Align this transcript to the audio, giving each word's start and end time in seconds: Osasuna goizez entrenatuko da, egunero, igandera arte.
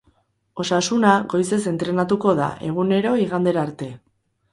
Osasuna 0.61 1.11
goizez 1.33 1.59
entrenatuko 1.71 2.33
da, 2.39 2.47
egunero, 2.71 3.13
igandera 3.25 3.63
arte. 3.67 3.91